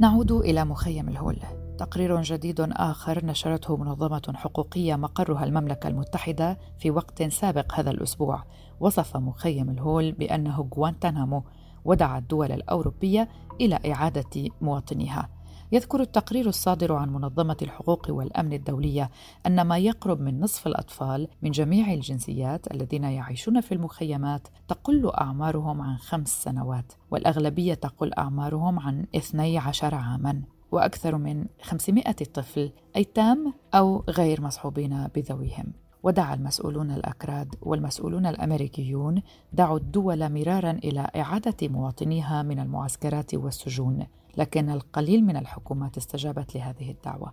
نعود 0.00 0.32
إلى 0.32 0.64
مخيم 0.64 1.08
الهول. 1.08 1.36
تقرير 1.80 2.22
جديد 2.22 2.60
آخر 2.60 3.24
نشرته 3.24 3.76
منظمة 3.76 4.32
حقوقية 4.36 4.96
مقرها 4.96 5.44
المملكة 5.44 5.88
المتحدة 5.88 6.58
في 6.78 6.90
وقت 6.90 7.22
سابق 7.22 7.74
هذا 7.74 7.90
الأسبوع. 7.90 8.44
وصف 8.80 9.16
مخيم 9.16 9.70
الهول 9.70 10.12
بأنه 10.12 10.68
غوانتنامو 10.76 11.42
ودعا 11.84 12.18
الدول 12.18 12.52
الأوروبية 12.52 13.28
إلى 13.60 13.78
إعادة 13.92 14.48
مواطنيها. 14.60 15.28
يذكر 15.72 16.00
التقرير 16.00 16.48
الصادر 16.48 16.92
عن 16.92 17.12
منظمة 17.12 17.56
الحقوق 17.62 18.06
والأمن 18.10 18.52
الدولية 18.52 19.10
أن 19.46 19.60
ما 19.62 19.78
يقرب 19.78 20.20
من 20.20 20.40
نصف 20.40 20.66
الأطفال 20.66 21.28
من 21.42 21.50
جميع 21.50 21.92
الجنسيات 21.92 22.72
الذين 22.74 23.04
يعيشون 23.04 23.60
في 23.60 23.72
المخيمات 23.72 24.48
تقل 24.68 25.10
أعمارهم 25.20 25.80
عن 25.82 25.96
خمس 25.96 26.42
سنوات 26.42 26.92
والأغلبية 27.10 27.74
تقل 27.74 28.14
أعمارهم 28.18 28.80
عن 28.80 29.06
12 29.14 29.94
عاماً. 29.94 30.59
وأكثر 30.72 31.16
من 31.16 31.44
500 31.62 32.04
طفل 32.12 32.70
أيتام 32.96 33.52
أو 33.74 34.04
غير 34.08 34.40
مصحوبين 34.40 35.08
بذويهم. 35.14 35.72
ودعا 36.02 36.34
المسؤولون 36.34 36.90
الأكراد 36.90 37.54
والمسؤولون 37.62 38.26
الأمريكيون 38.26 39.22
دعوا 39.52 39.78
الدول 39.78 40.32
مرارا 40.32 40.70
إلى 40.70 41.10
إعادة 41.16 41.68
مواطنيها 41.68 42.42
من 42.42 42.58
المعسكرات 42.60 43.34
والسجون 43.34 44.06
لكن 44.36 44.70
القليل 44.70 45.24
من 45.24 45.36
الحكومات 45.36 45.96
استجابت 45.96 46.54
لهذه 46.54 46.90
الدعوة. 46.90 47.32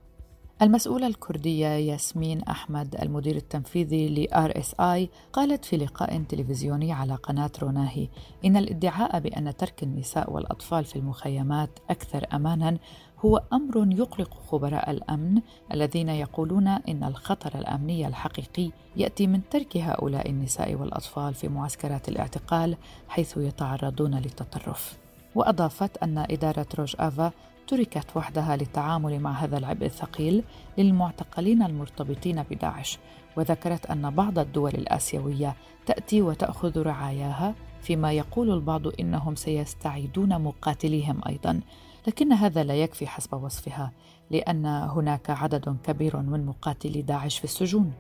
المسؤولة 0.62 1.08
الكردية 1.08 1.68
ياسمين 1.68 2.44
أحمد 2.44 2.96
المدير 3.02 3.36
التنفيذي 3.36 4.10
ل 4.10 4.28
RSI 4.28 5.10
قالت 5.34 5.66
في 5.66 5.78
لقاء 5.78 6.24
تلفزيوني 6.24 6.94
على 6.94 7.16
قناة 7.16 7.52
روناهي 7.62 8.10
إن 8.46 8.58
الادعاء 8.58 9.20
بأن 9.20 9.58
ترك 9.58 9.84
النساء 9.84 10.34
والأطفال 10.34 10.86
في 10.86 10.96
المخيمات 10.96 11.70
أكثر 11.90 12.26
أمانا 12.34 12.78
هو 13.26 13.42
أمر 13.54 13.88
يقلق 13.92 14.34
خبراء 14.34 14.92
الأمن 14.92 15.42
الذين 15.74 16.10
يقولون 16.10 16.68
إن 16.68 17.04
الخطر 17.04 17.60
الأمني 17.60 18.08
الحقيقي 18.08 18.72
يأتي 18.96 19.28
من 19.28 19.42
ترك 19.50 19.78
هؤلاء 19.78 20.30
النساء 20.30 20.76
والأطفال 20.76 21.34
في 21.34 21.48
معسكرات 21.48 22.10
الاعتقال 22.10 22.78
حيث 23.08 23.38
يتعرضون 23.38 24.16
للتطرف. 24.16 24.98
وأضافت 25.36 25.98
أن 25.98 26.18
إدارة 26.18 26.66
روج 26.80 26.96
آفا 27.00 27.32
تركت 27.68 28.18
وحدها 28.18 28.56
للتعامل 28.56 29.20
مع 29.20 29.32
هذا 29.32 29.58
العبء 29.58 29.86
الثقيل 29.86 30.44
للمعتقلين 30.78 31.64
المرتبطين 31.64 32.44
بداعش 32.44 33.00
وذكرت 33.38 33.86
أن 33.86 34.10
بعض 34.10 34.40
الدول 34.40 34.72
الآسيوية 34.76 35.56
تأتي 35.86 36.22
وتأخذ 36.22 36.82
رعاياها 36.82 37.56
فيما 37.82 38.12
يقول 38.12 38.52
البعض 38.54 38.82
إنهم 39.00 39.36
سيستعيدون 39.36 40.42
مقاتليهم 40.42 41.22
أيضا. 41.28 41.62
لكن 42.08 42.34
هذا 42.34 42.64
لا 42.64 42.76
يكفي 42.76 43.08
حسب 43.08 43.34
وصفها 43.34 43.92
لأن 44.32 44.66
هناك 44.66 45.30
عدد 45.30 45.78
كبير 45.84 46.18
من 46.18 46.46
مقاتلي 46.46 47.02
داعش 47.02 47.38
في 47.38 47.44
السجون 47.44 47.94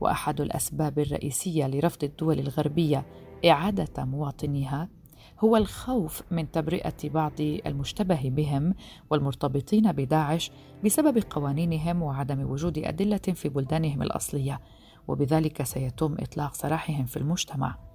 وأحد 0.00 0.40
الأسباب 0.40 0.98
الرئيسية 0.98 1.66
لرفض 1.66 2.04
الدول 2.04 2.38
الغربية 2.38 3.06
إعادة 3.46 4.04
مواطنيها 4.04 4.88
هو 5.40 5.56
الخوف 5.56 6.22
من 6.30 6.50
تبرئة 6.50 6.94
بعض 7.04 7.40
المشتبه 7.40 8.20
بهم 8.24 8.74
والمرتبطين 9.10 9.92
بداعش 9.92 10.50
بسبب 10.84 11.22
قوانينهم 11.30 12.02
وعدم 12.02 12.50
وجود 12.50 12.78
أدلة 12.78 13.16
في 13.16 13.48
بلدانهم 13.48 14.02
الأصلية 14.02 14.60
وبذلك 15.08 15.62
سيتم 15.62 16.16
إطلاق 16.20 16.54
سراحهم 16.54 17.04
في 17.06 17.16
المجتمع. 17.16 17.85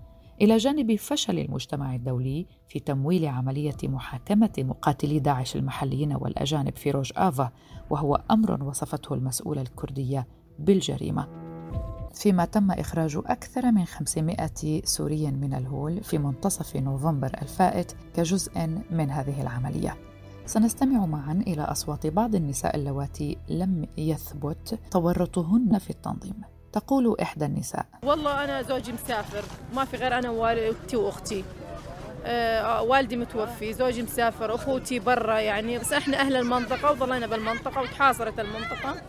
إلى 0.42 0.58
جانب 0.58 0.96
فشل 0.96 1.40
المجتمع 1.40 1.96
الدولي 1.96 2.46
في 2.68 2.80
تمويل 2.80 3.26
عملية 3.26 3.78
محاكمة 3.84 4.54
مقاتلي 4.58 5.20
داعش 5.20 5.56
المحليين 5.56 6.14
والأجانب 6.14 6.76
في 6.76 6.92
روج 6.92 7.12
آفا 7.16 7.52
وهو 7.90 8.22
أمر 8.32 8.64
وصفته 8.64 9.14
المسؤوله 9.14 9.62
الكردية 9.62 10.28
بالجريمة 10.60 11.28
فيما 12.14 12.46
تم 12.46 12.72
إخراج 12.72 13.18
أكثر 13.26 13.72
من 13.72 13.86
500 13.86 14.50
سوري 14.84 15.32
من 15.32 15.54
الهول 15.54 16.04
في 16.04 16.18
منتصف 16.18 16.76
نوفمبر 16.76 17.32
الفائت 17.42 17.92
كجزء 18.16 18.68
من 18.92 19.10
هذه 19.10 19.42
العملية. 19.42 19.98
سنستمع 20.46 21.06
معا 21.06 21.44
إلى 21.48 21.62
أصوات 21.62 22.08
بعض 22.08 22.36
النساء 22.36 22.76
اللواتي 22.76 23.38
لم 23.50 23.86
يثبت 23.98 24.80
تورطهن 24.92 25.78
في 25.78 25.90
التنظيم. 25.90 26.42
تقول 26.74 27.16
إحدى 27.22 27.46
النساء. 27.46 27.86
والله 28.04 28.44
أنا 28.44 28.62
زوجي 28.62 28.92
مسافر 28.94 29.44
ما 29.76 29.86
في 29.86 29.98
غير 29.98 30.18
أنا 30.18 30.30
ووالدتي 30.30 30.98
وأختي 30.98 31.44
آه 32.26 32.82
والدي 32.82 33.18
متوفي 33.18 33.74
زوجي 33.74 34.02
مسافر 34.04 34.56
أخوتي 34.56 35.00
برا 35.00 35.40
يعني. 35.40 35.78
بس 35.78 35.94
إحنا 35.94 36.20
أهل 36.20 36.36
المنطقة 36.36 36.92
وظلينا 36.92 37.28
بالمنطقة 37.28 37.82
وتحاصرت 37.82 38.40
المنطقة. 38.40 39.02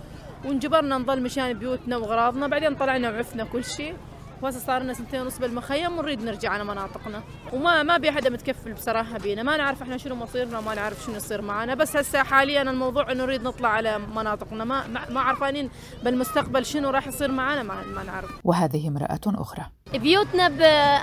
وانجبرنا 0.45 0.99
نظل 0.99 1.23
مشان 1.23 1.53
بيوتنا 1.53 1.97
وأغراضنا 1.97 2.47
بعدين 2.47 2.75
طلعنا 2.75 3.11
وعفنا 3.11 3.45
كل 3.45 3.65
شيء. 3.65 3.97
وهسه 4.43 4.59
صار 4.59 4.83
لنا 4.83 4.95
سنتين 4.95 5.21
ونص 5.21 5.39
بالمخيم 5.39 5.99
ونريد 5.99 6.25
نرجع 6.25 6.51
على 6.51 6.65
مناطقنا. 6.65 7.23
وما 7.53 7.83
ما 7.83 7.97
بي 7.97 8.13
حدا 8.13 8.31
متكفل 8.31 8.73
بصراحة 8.73 9.19
بينا. 9.19 9.43
ما 9.43 9.57
نعرف 9.57 9.83
إحنا 9.83 9.97
شنو 9.97 10.15
مصيرنا 10.15 10.59
وما 10.59 10.75
نعرف 10.75 11.05
شنو 11.07 11.17
يصير 11.17 11.43
معنا. 11.43 11.75
بس 11.75 11.97
هسه 11.97 12.23
حاليا 12.23 12.63
الموضوع 12.63 13.13
إنه 13.13 13.25
نريد 13.25 13.43
نطلع 13.43 13.69
على 13.69 13.99
مناطقنا. 13.99 14.65
ما 14.65 14.87
ما 15.11 15.21
عرفانين 15.21 15.71
بالمستقبل 16.05 16.67
شنو 16.67 16.91
راح 16.91 17.07
يصير 17.07 17.31
معنا 17.31 17.63
ما, 17.63 17.83
ما 17.95 18.03
نعرف. 18.03 18.31
وهذه 18.45 18.89
امرأة 18.89 19.21
أخرى. 19.27 19.65
بيوتنا 19.93 20.49
ب... 20.49 20.61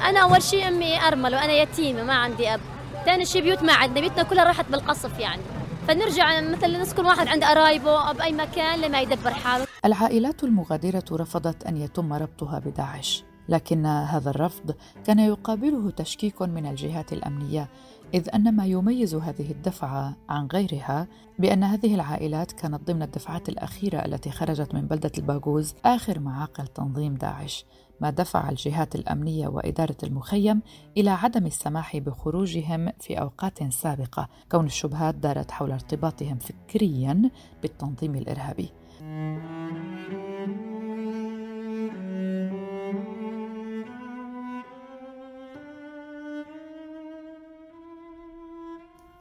أنا 0.09 0.19
أول 0.19 0.43
شيء 0.43 0.67
أمي 0.67 1.01
أرمل 1.01 1.35
وأنا 1.35 1.53
يتيمه 1.53 2.03
ما 2.03 2.13
عندي 2.13 2.53
أب. 2.53 2.59
ثاني 3.05 3.25
شيء 3.25 3.41
بيوت 3.41 3.63
ما 3.63 3.73
عندنا 3.73 4.01
بيوتنا 4.01 4.23
كلها 4.23 4.43
راحت 4.43 4.65
بالقصف 4.71 5.19
يعني. 5.19 5.41
فنرجع 5.87 6.41
مثلا 6.41 6.77
نسكن 6.77 7.05
واحد 7.05 7.27
عند 7.27 7.43
قرايبه 7.43 8.09
أو 8.09 8.13
بأي 8.13 8.31
مكان 8.31 8.81
لما 8.81 9.01
يدبر 9.01 9.31
حاله. 9.31 9.67
العائلات 9.85 10.43
المغادرة 10.43 11.03
رفضت 11.11 11.63
أن 11.63 11.77
يتم 11.77 12.13
ربطها 12.13 12.59
بداعش. 12.59 13.23
لكن 13.49 13.85
هذا 13.85 14.29
الرفض 14.29 14.75
كان 15.05 15.19
يقابله 15.19 15.91
تشكيك 15.91 16.41
من 16.41 16.65
الجهات 16.65 17.13
الأمنية 17.13 17.69
إذ 18.13 18.29
أن 18.35 18.55
ما 18.55 18.65
يميز 18.65 19.15
هذه 19.15 19.51
الدفعة 19.51 20.15
عن 20.29 20.47
غيرها 20.47 21.07
بأن 21.39 21.63
هذه 21.63 21.95
العائلات 21.95 22.51
كانت 22.51 22.87
ضمن 22.87 23.01
الدفعات 23.01 23.49
الأخيرة 23.49 24.05
التي 24.05 24.31
خرجت 24.31 24.73
من 24.73 24.81
بلدة 24.87 25.11
الباغوز 25.17 25.75
آخر 25.85 26.19
معاقل 26.19 26.67
تنظيم 26.67 27.15
داعش 27.15 27.65
ما 28.01 28.09
دفع 28.09 28.49
الجهات 28.49 28.95
الأمنية 28.95 29.47
وإدارة 29.47 29.97
المخيم 30.03 30.61
إلى 30.97 31.09
عدم 31.09 31.45
السماح 31.45 31.97
بخروجهم 31.97 32.91
في 32.99 33.19
أوقات 33.19 33.73
سابقة 33.73 34.29
كون 34.51 34.65
الشبهات 34.65 35.15
دارت 35.15 35.51
حول 35.51 35.71
ارتباطهم 35.71 36.37
فكريا 36.37 37.29
بالتنظيم 37.61 38.15
الإرهابي. 38.15 38.69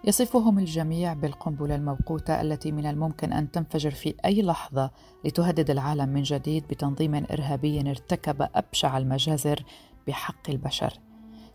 يصفهم 0.09 0.59
الجميع 0.59 1.13
بالقنبلة 1.13 1.75
الموقوتة 1.75 2.41
التي 2.41 2.73
من 2.73 2.87
الممكن 2.87 3.33
أن 3.33 3.51
تنفجر 3.51 3.91
في 3.91 4.15
أي 4.25 4.43
لحظة 4.43 4.91
لتهدد 5.25 5.71
العالم 5.71 6.09
من 6.09 6.23
جديد 6.23 6.67
بتنظيم 6.69 7.15
إرهابي 7.15 7.81
ارتكب 7.81 8.49
أبشع 8.55 8.99
المجازر 8.99 9.65
بحق 10.07 10.51
البشر. 10.51 10.93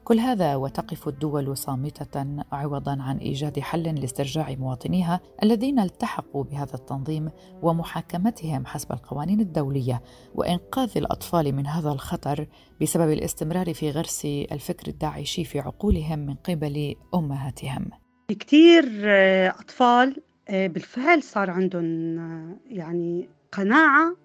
كل 0.03 0.19
هذا 0.19 0.55
وتقف 0.55 1.07
الدول 1.07 1.57
صامتة 1.57 2.43
عوضا 2.51 2.97
عن 3.01 3.17
إيجاد 3.17 3.59
حل 3.59 3.83
لاسترجاع 3.83 4.55
مواطنيها 4.59 5.19
الذين 5.43 5.79
التحقوا 5.79 6.43
بهذا 6.43 6.73
التنظيم 6.73 7.29
ومحاكمتهم 7.61 8.65
حسب 8.65 8.91
القوانين 8.91 9.39
الدولية 9.39 10.01
وإنقاذ 10.35 10.97
الأطفال 10.97 11.55
من 11.55 11.67
هذا 11.67 11.91
الخطر 11.91 12.47
بسبب 12.81 13.11
الاستمرار 13.11 13.73
في 13.73 13.91
غرس 13.91 14.25
الفكر 14.25 14.87
الداعشي 14.87 15.43
في 15.43 15.59
عقولهم 15.59 16.19
من 16.19 16.33
قبل 16.33 16.95
أمهاتهم. 17.15 18.02
كثير 18.35 18.85
آه، 19.05 19.49
أطفال 19.49 20.15
آه، 20.49 20.67
بالفعل 20.67 21.23
صار 21.23 21.49
عندهم 21.49 22.19
آه، 22.19 22.57
يعني 22.69 23.29
قناعة 23.51 24.15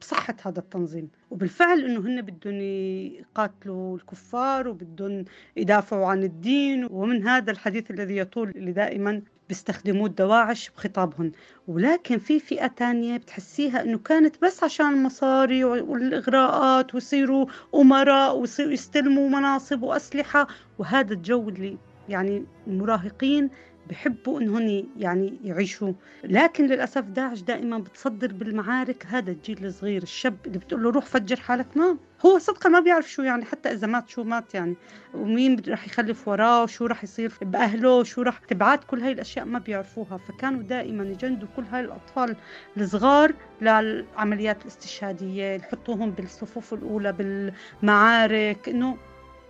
بصحة 0.00 0.36
هذا 0.42 0.58
التنظيم. 0.58 1.08
وبالفعل 1.30 1.84
إنه 1.84 2.00
هن 2.00 2.22
بدهم 2.22 2.60
يقاتلوا 2.60 3.96
الكفار 3.96 4.68
وبدهم 4.68 5.24
يدافعوا 5.56 6.06
عن 6.06 6.22
الدين. 6.22 6.86
ومن 6.90 7.28
هذا 7.28 7.50
الحديث 7.50 7.90
الذي 7.90 8.16
يطول 8.16 8.50
اللي 8.50 8.72
دائما 8.72 9.22
بيستخدموه 9.48 10.06
الدواعش 10.06 10.70
بخطابهم. 10.70 11.32
ولكن 11.68 12.18
في 12.18 12.40
فئة 12.40 12.66
تانية 12.66 13.16
بتحسيها 13.16 13.82
إنه 13.82 13.98
كانت 13.98 14.42
بس 14.42 14.64
عشان 14.64 14.86
المصاري 14.86 15.64
والإغراءات 15.64 16.94
ويصيروا 16.94 17.46
أمراء 17.74 18.36
ويصيروا 18.36 18.72
يستلموا 18.72 19.28
مناصب 19.28 19.82
وأسلحة. 19.82 20.46
وهذا 20.78 21.12
الجو 21.12 21.48
اللي 21.48 21.76
يعني 22.10 22.44
المراهقين 22.66 23.50
بحبوا 23.90 24.40
إنهم 24.40 24.86
يعني 24.96 25.38
يعيشوا. 25.44 25.92
لكن 26.24 26.66
للأسف 26.66 27.04
داعش 27.04 27.40
دائما 27.40 27.78
بتصدر 27.78 28.32
بالمعارك 28.32 29.06
هذا 29.06 29.30
الجيل 29.30 29.66
الصغير 29.66 30.02
الشاب 30.02 30.36
اللي 30.46 30.58
بتقول 30.58 30.82
له 30.82 30.90
روح 30.90 31.06
فجر 31.06 31.36
حالك. 31.40 31.76
ما 31.76 31.96
هو 32.26 32.38
صدقا 32.38 32.68
ما 32.68 32.80
بيعرف 32.80 33.10
شو 33.10 33.22
يعني 33.22 33.44
حتى 33.44 33.72
إذا 33.72 33.86
مات 33.86 34.08
شو 34.08 34.24
مات 34.24 34.54
يعني. 34.54 34.76
ومين 35.14 35.62
رح 35.68 35.86
يخلف 35.86 36.28
وراه؟ 36.28 36.62
وشو 36.62 36.86
رح 36.86 37.04
يصير 37.04 37.32
بأهله؟ 37.42 38.04
شو 38.04 38.22
رح 38.22 38.38
تبعات 38.38 38.84
كل 38.84 39.00
هاي 39.00 39.12
الأشياء 39.12 39.44
ما 39.44 39.58
بيعرفوها. 39.58 40.16
فكانوا 40.16 40.62
دائما 40.62 41.04
يجندوا 41.04 41.48
كل 41.56 41.62
هاي 41.62 41.80
الأطفال 41.80 42.36
الصغار 42.76 43.34
للعمليات 43.60 44.62
الاستشهادية 44.62 45.54
يحطوهم 45.54 46.10
بالصفوف 46.10 46.74
الأولى 46.74 47.12
بالمعارك 47.12 48.68
إنه 48.68 48.96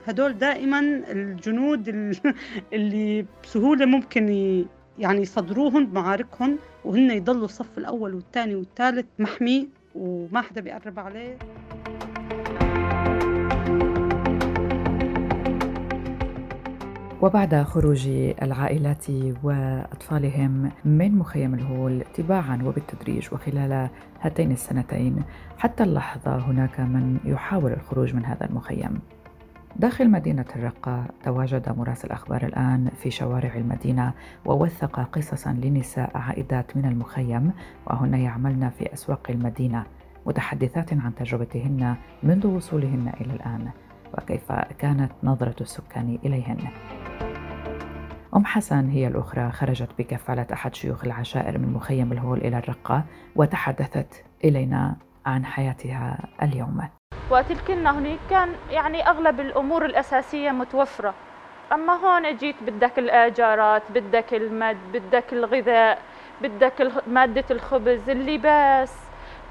هدول 0.06 0.38
دائما 0.38 0.80
الجنود 1.10 1.88
اللي 2.72 3.26
بسهولة 3.44 3.86
ممكن 3.86 4.28
يعني 4.98 5.22
يصدروهم 5.22 5.86
بمعاركهم 5.86 6.58
وهن 6.84 7.10
يضلوا 7.10 7.44
الصف 7.44 7.78
الأول 7.78 8.14
والثاني 8.14 8.54
والثالث 8.54 9.06
محمي 9.18 9.68
وما 9.94 10.40
حدا 10.40 10.60
بيقرب 10.60 10.98
عليه. 10.98 11.36
وبعد 17.22 17.62
خروج 17.62 18.08
العائلات 18.42 19.06
وأطفالهم 19.42 20.72
من 20.84 21.18
مخيم 21.18 21.54
الهول 21.54 22.04
تباعا 22.14 22.62
وبالتدريج 22.64 23.28
وخلال 23.32 23.88
هاتين 24.20 24.52
السنتين 24.52 25.24
حتى 25.58 25.82
اللحظة 25.82 26.36
هناك 26.36 26.80
من 26.80 27.18
يحاول 27.24 27.72
الخروج 27.72 28.14
من 28.14 28.24
هذا 28.24 28.46
المخيم. 28.46 29.00
داخل 29.76 30.10
مدينة 30.10 30.44
الرقة 30.56 31.04
تواجد 31.24 31.78
مراسل 31.78 32.10
أخبار 32.10 32.46
الآن 32.46 32.90
في 33.02 33.10
شوارع 33.10 33.54
المدينة 33.54 34.12
ووثق 34.44 35.00
قصصا 35.00 35.52
لنساء 35.52 36.10
عائدات 36.16 36.76
من 36.76 36.84
المخيم 36.84 37.52
وهن 37.86 38.14
يعملن 38.14 38.70
في 38.70 38.92
أسواق 38.92 39.30
المدينة 39.30 39.84
متحدثات 40.26 40.92
عن 40.92 41.14
تجربتهن 41.14 41.96
منذ 42.22 42.46
وصولهن 42.46 43.12
إلى 43.20 43.32
الآن 43.32 43.70
وكيف 44.18 44.52
كانت 44.52 45.12
نظرة 45.22 45.56
السكان 45.60 46.18
إليهن. 46.24 46.58
أم 48.36 48.44
حسن 48.44 48.88
هي 48.88 49.06
الأخرى 49.06 49.52
خرجت 49.52 49.88
بكفالة 49.98 50.46
أحد 50.52 50.74
شيوخ 50.74 51.04
العشائر 51.04 51.58
من 51.58 51.72
مخيم 51.72 52.12
الهول 52.12 52.38
إلى 52.38 52.58
الرقة 52.58 53.04
وتحدثت 53.36 54.24
إلينا 54.44 54.96
عن 55.26 55.44
حياتها 55.44 56.28
اليوم. 56.42 56.99
وقت 57.30 57.52
كنا 57.52 57.98
هناك 57.98 58.18
كان 58.30 58.54
يعني 58.70 59.08
أغلب 59.08 59.40
الأمور 59.40 59.84
الأساسية 59.84 60.50
متوفرة. 60.50 61.14
أما 61.72 61.92
هون 61.92 62.36
جيت 62.36 62.56
بدك 62.62 62.98
الآجارات 62.98 63.82
بدك 63.90 64.34
المد 64.34 64.78
بدك 64.92 65.32
الغذاء 65.32 65.98
بدك 66.40 66.92
مادة 67.06 67.44
الخبز 67.50 68.10
اللباس 68.10 68.92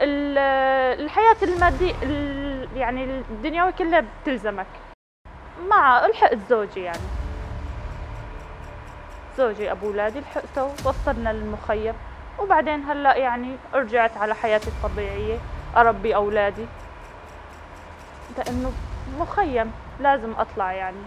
الحياة 0.02 1.36
المادية 1.44 1.94
يعني 2.76 3.04
الدنيوي 3.04 3.72
كلها 3.72 4.04
بتلزمك. 4.24 4.68
مع 5.68 6.08
لحقت 6.08 6.38
زوجي 6.50 6.82
يعني. 6.82 7.08
زوجي 9.38 9.72
أبو 9.72 9.88
أولادي 9.88 10.20
لحقته 10.20 10.64
وصلنا 10.64 11.34
للمخيم 11.34 11.94
وبعدين 12.40 12.84
هلأ 12.84 13.16
يعني 13.16 13.56
رجعت 13.74 14.18
على 14.18 14.36
حياتي 14.36 14.68
الطبيعية 14.68 15.38
أربي 15.78 16.16
أولادي. 16.16 16.66
لأنه 18.38 18.72
مخيم 19.20 19.72
لازم 20.00 20.32
أطلع 20.38 20.74
يعني. 20.74 20.98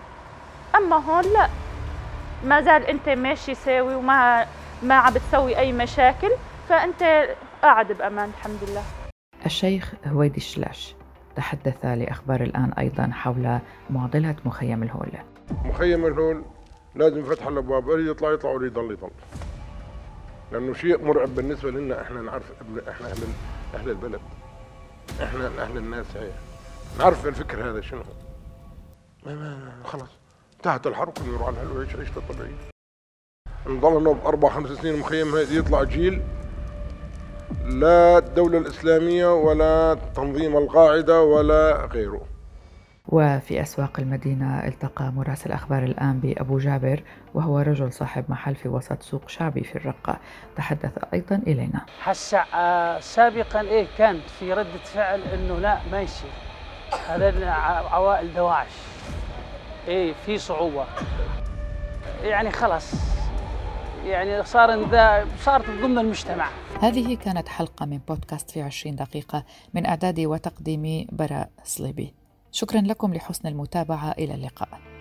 أما 0.77 0.97
هون 0.97 1.25
لا. 1.25 1.49
ما 2.45 2.61
زال 2.61 2.87
أنت 2.87 3.09
ماشي 3.09 3.55
ساوي 3.55 3.95
وما 3.95 4.47
ما 4.83 4.95
عم 4.95 5.13
بتسوي 5.15 5.59
أي 5.59 5.73
مشاكل 5.73 6.31
فأنت 6.69 7.29
قاعد 7.63 7.93
بأمان 7.93 8.29
الحمد 8.39 8.59
لله. 8.69 8.83
الشيخ 9.47 9.93
هويدي 10.07 10.37
الشلاش 10.37 10.95
تحدث 11.37 11.85
لأخبار 11.85 12.43
الآن 12.43 12.73
أيضا 12.79 13.11
حول 13.13 13.59
معضلة 13.91 14.37
مخيم 14.45 14.83
الهول. 14.83 15.13
مخيم 15.65 16.07
الهول 16.07 16.45
لازم 16.95 17.25
فتح 17.25 17.47
الأبواب 17.47 17.91
اللي 17.91 18.11
يطلع 18.11 18.33
يطلع 18.33 18.51
واللي 18.51 18.67
يضل 18.67 18.91
يضل. 18.93 19.11
لأنه 20.53 20.75
شيء 20.75 21.05
مرعب 21.05 21.29
بالنسبة 21.35 21.71
لنا 21.71 22.03
إحنا 22.03 22.21
نعرف 22.23 22.53
إحنا 22.89 23.07
أهل 23.07 23.19
أهل 23.75 23.91
البلد 23.91 24.21
إحنا 25.23 25.47
أهل 25.63 25.77
الناس 25.77 26.07
هي. 26.17 26.31
نعرف 26.99 27.27
الفكر 27.27 27.71
هذا 27.71 27.81
شنو. 27.81 28.03
ما 29.27 29.35
ما 29.35 29.73
خلاص. 29.85 30.09
انتهت 30.57 30.87
الحرب 30.87 31.13
كله 31.13 31.29
يروح 31.29 31.47
على 31.47 31.57
الحلو 31.57 31.79
ويعيش 31.79 31.97
عيشته 31.97 32.19
الطبيعية 32.19 32.55
نضل 33.67 34.15
بأربع 34.15 34.49
خمس 34.49 34.71
سنين 34.71 34.99
مخيم 34.99 35.35
هذه 35.35 35.59
يطلع 35.59 35.83
جيل. 35.83 36.23
لا 37.65 38.19
الدولة 38.19 38.59
الإسلامية 38.59 39.35
ولا 39.35 39.99
تنظيم 40.15 40.57
القاعدة 40.57 41.23
ولا 41.23 41.89
غيره. 41.93 42.27
وفي 43.09 43.63
أسواق 43.63 44.01
المدينة 44.01 44.67
التقى 44.67 45.13
مراسل 45.13 45.53
أخبار 45.53 45.83
الآن 45.83 46.21
بأبو 46.21 46.59
جابر 46.59 47.03
وهو 47.35 47.59
رجل 47.59 47.93
صاحب 47.93 48.25
محل 48.29 48.55
في 48.55 48.69
وسط 48.69 49.03
سوق 49.03 49.29
شعبي 49.29 49.65
في 49.65 49.77
الرقة. 49.77 50.19
تحدث 50.57 50.93
أيضا 51.15 51.37
إلينا. 51.37 51.87
هسا 52.03 52.45
آه، 52.55 53.01
سابقا 53.01 53.61
إيه 53.61 53.87
كانت 53.99 54.31
في 54.31 54.53
ردة 54.53 54.85
فعل 54.85 55.23
إنه 55.23 55.59
لا 55.59 55.81
ما 55.93 56.01
يصير. 56.01 56.31
هذا 57.09 57.51
عوائل 57.91 58.35
دواعش. 58.35 58.73
إيه 59.89 60.15
في 60.27 60.39
صعوبة. 60.39 60.87
يعني 62.23 62.51
خلاص. 62.51 62.93
يعني 64.05 64.45
صار 64.45 64.89
صارت 65.45 65.65
ضمن 65.83 65.99
المجتمع 65.99 66.49
هذه 66.81 67.17
كانت 67.17 67.49
حلقة 67.49 67.87
من 67.87 67.99
بودكاست 68.09 68.51
في 68.51 68.63
عشرين 68.63 68.97
دقيقة 68.97 69.45
من 69.75 69.87
إعدادي 69.87 70.27
وتقديمي 70.27 71.07
براء 71.13 71.51
صليبي 71.65 72.15
شكرا 72.53 72.81
لكم 72.81 73.15
لحسن 73.15 73.49
المتابعة. 73.49 74.11
إلى 74.11 74.35
اللقاء. 74.35 74.92